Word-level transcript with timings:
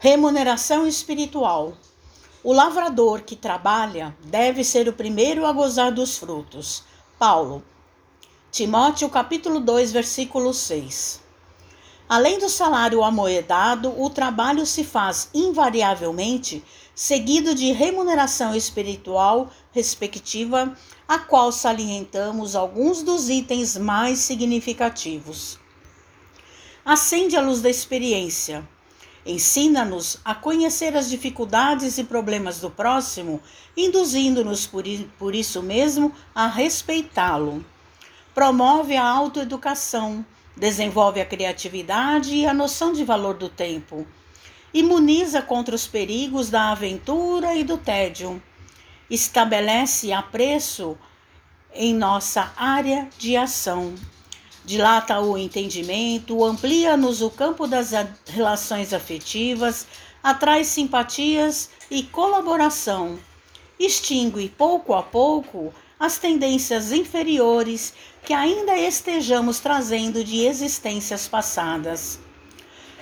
Remuneração 0.00 0.86
espiritual. 0.86 1.72
O 2.44 2.52
lavrador 2.52 3.22
que 3.22 3.34
trabalha 3.34 4.16
deve 4.26 4.62
ser 4.62 4.88
o 4.88 4.92
primeiro 4.92 5.44
a 5.44 5.50
gozar 5.50 5.90
dos 5.90 6.16
frutos. 6.16 6.84
Paulo. 7.18 7.64
Timóteo 8.48 9.08
capítulo 9.08 9.58
2, 9.58 9.90
versículo 9.90 10.54
6. 10.54 11.20
Além 12.08 12.38
do 12.38 12.48
salário 12.48 13.02
amoedado, 13.02 13.92
o 14.00 14.08
trabalho 14.08 14.64
se 14.64 14.84
faz 14.84 15.30
invariavelmente 15.34 16.62
seguido 16.94 17.52
de 17.52 17.72
remuneração 17.72 18.54
espiritual 18.54 19.50
respectiva, 19.72 20.76
a 21.08 21.18
qual 21.18 21.50
salientamos 21.50 22.54
alguns 22.54 23.02
dos 23.02 23.28
itens 23.28 23.76
mais 23.76 24.20
significativos. 24.20 25.58
Acende 26.84 27.36
a 27.36 27.40
luz 27.40 27.60
da 27.60 27.68
experiência 27.68 28.64
Ensina-nos 29.28 30.16
a 30.24 30.34
conhecer 30.34 30.96
as 30.96 31.10
dificuldades 31.10 31.98
e 31.98 32.04
problemas 32.04 32.60
do 32.60 32.70
próximo, 32.70 33.42
induzindo-nos 33.76 34.66
por, 34.66 35.34
isso 35.34 35.62
mesmo 35.62 36.14
a 36.34 36.46
respeitá-lo. 36.46 37.62
Promove 38.34 38.96
a 38.96 39.04
autoeducação, 39.04 40.24
desenvolve 40.56 41.20
a 41.20 41.26
criatividade 41.26 42.34
e 42.34 42.46
a 42.46 42.54
noção 42.54 42.90
de 42.90 43.04
valor 43.04 43.34
do 43.34 43.50
tempo. 43.50 44.06
Imuniza 44.72 45.42
contra 45.42 45.74
os 45.74 45.86
perigos 45.86 46.48
da 46.48 46.72
aventura 46.72 47.54
e 47.54 47.62
do 47.62 47.76
tédio. 47.76 48.42
Estabelece 49.10 50.10
apreço 50.10 50.96
em 51.74 51.92
nossa 51.92 52.50
área 52.56 53.10
de 53.18 53.36
ação 53.36 53.94
dilata 54.68 55.18
o 55.18 55.38
entendimento, 55.38 56.44
amplia-nos 56.44 57.22
o 57.22 57.30
campo 57.30 57.66
das 57.66 57.92
relações 58.26 58.92
afetivas, 58.92 59.86
atrai 60.22 60.62
simpatias 60.62 61.70
e 61.90 62.02
colaboração, 62.02 63.18
extingue 63.80 64.50
pouco 64.50 64.92
a 64.92 65.02
pouco 65.02 65.72
as 65.98 66.18
tendências 66.18 66.92
inferiores 66.92 67.94
que 68.22 68.34
ainda 68.34 68.76
estejamos 68.76 69.58
trazendo 69.58 70.22
de 70.22 70.44
existências 70.44 71.26
passadas. 71.26 72.20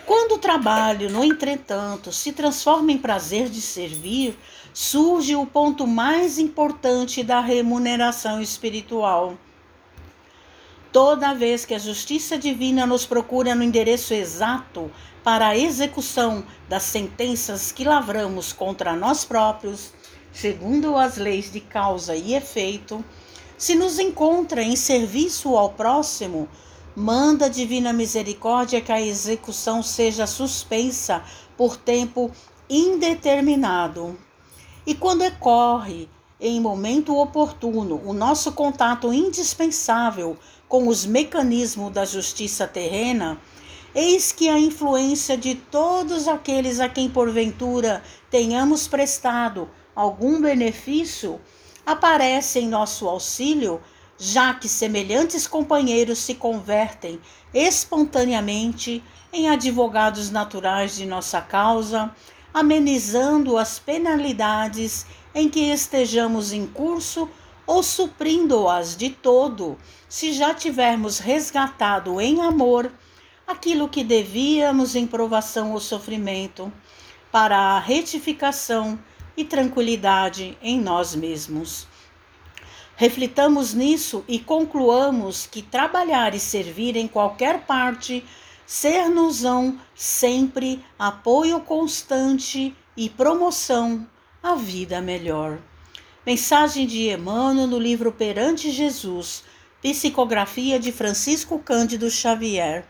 Quando 0.07 0.37
o 0.37 0.39
trabalho, 0.39 1.11
no 1.11 1.25
entretanto, 1.25 2.13
se 2.13 2.31
transforma 2.31 2.93
em 2.93 2.99
prazer 2.99 3.49
de 3.49 3.61
servir, 3.61 4.39
surge 4.73 5.35
o 5.35 5.45
ponto 5.45 5.85
mais 5.85 6.39
importante 6.39 7.25
da 7.25 7.41
remuneração 7.41 8.41
espiritual 8.41 9.37
Toda 10.97 11.35
vez 11.35 11.67
que 11.67 11.75
a 11.75 11.79
justiça 11.79 12.39
divina 12.39 12.87
nos 12.87 13.05
procura 13.05 13.55
no 13.55 13.63
endereço 13.63 14.15
exato 14.15 14.91
para 15.23 15.49
a 15.49 15.59
execução 15.59 16.43
das 16.71 16.85
sentenças 16.85 17.71
que 17.71 17.85
lavramos 17.85 18.51
contra 18.51 18.97
nós 18.97 19.23
próprios, 19.23 19.93
segundo 20.33 20.97
as 20.97 21.19
leis 21.19 21.53
de 21.53 21.61
causa 21.61 22.17
e 22.17 22.33
efeito, 22.33 23.05
se 23.59 23.75
nos 23.75 23.99
encontra 23.99 24.63
em 24.63 24.75
serviço 24.75 25.55
ao 25.55 25.69
próximo, 25.69 26.49
manda 26.97 27.45
a 27.45 27.51
divina 27.51 27.93
misericórdia 27.93 28.81
que 28.81 28.91
a 28.91 28.99
execução 28.99 29.83
seja 29.83 30.27
suspensa 30.27 31.23
por 31.59 31.77
tempo 31.77 32.31
indeterminado. 32.71 34.19
E 34.87 34.95
quando 34.95 35.27
ocorre 35.27 36.09
em 36.41 36.61
momento 36.61 37.17
oportuno 37.17 38.01
o 38.05 38.13
nosso 38.13 38.53
contato 38.53 39.13
indispensável 39.13 40.37
com 40.69 40.89
os 40.89 41.07
mecanismos 41.07 41.93
da 41.93 42.05
justiça 42.05 42.67
terrena, 42.67 43.41
eis 43.95 44.33
que 44.33 44.49
a 44.49 44.59
influência 44.59 45.37
de 45.37 45.55
todos 45.55 46.29
aqueles 46.29 46.81
a 46.81 46.89
quem 46.89 47.09
porventura 47.09 48.03
tenhamos 48.31 48.87
prestado 48.87 49.71
algum 49.95 50.41
benefício 50.41 51.41
aparece 51.87 52.59
em 52.59 52.69
nosso 52.69 53.09
auxílio, 53.09 53.81
já 54.19 54.53
que 54.53 54.69
semelhantes 54.69 55.47
companheiros 55.47 56.19
se 56.19 56.35
convertem 56.35 57.21
espontaneamente 57.55 59.03
em 59.33 59.49
advogados 59.49 60.31
naturais 60.31 60.97
de 60.97 61.07
nossa 61.07 61.41
causa, 61.41 62.15
amenizando 62.57 63.59
as 63.59 63.79
penalidades 63.79 65.05
em 65.35 65.47
que 65.47 65.61
estejamos 65.71 66.55
em 66.55 66.67
curso 66.67 67.29
ou 67.67 67.83
suprindo-as 67.83 68.97
de 68.97 69.11
todo, 69.11 69.77
se 70.09 70.33
já 70.33 70.55
tivermos 70.55 71.19
resgatado 71.19 72.19
em 72.19 72.41
amor 72.41 72.91
aquilo 73.47 73.91
que 73.91 74.03
devíamos 74.03 74.97
em 74.97 75.07
provação 75.07 75.73
ou 75.73 75.81
sofrimento, 75.81 76.73
para 77.31 77.59
a 77.59 77.79
retificação 77.79 78.99
e 79.37 79.45
tranquilidade 79.45 80.57
em 80.63 80.81
nós 80.81 81.15
mesmos. 81.15 81.87
Reflitamos 82.97 83.75
nisso 83.75 84.25
e 84.27 84.39
concluamos 84.39 85.47
que 85.47 85.61
trabalhar 85.61 86.35
e 86.35 86.41
servir 86.41 86.97
em 86.97 87.07
qualquer 87.07 87.67
parte 87.67 88.25
ser-nos-ão 88.67 89.79
sempre 89.95 90.85
apoio 90.99 91.61
constante 91.61 92.77
e 92.97 93.09
promoção 93.09 94.07
à 94.43 94.55
vida 94.55 95.01
melhor. 95.01 95.59
Mensagem 96.27 96.87
de 96.87 97.11
Emmanuel 97.11 97.69
no 97.69 97.79
livro 97.79 98.11
Perante 98.11 98.73
Jesus, 98.73 99.45
psicografia 99.81 100.79
de 100.81 100.91
Francisco 100.91 101.59
Cândido 101.61 102.11
Xavier. 102.11 102.85